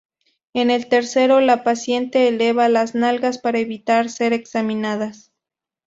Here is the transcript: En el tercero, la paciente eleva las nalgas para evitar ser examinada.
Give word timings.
En 0.55 0.71
el 0.71 0.89
tercero, 0.89 1.41
la 1.41 1.63
paciente 1.63 2.27
eleva 2.27 2.67
las 2.69 2.95
nalgas 2.95 3.37
para 3.37 3.59
evitar 3.59 4.09
ser 4.09 4.33
examinada. 4.33 5.11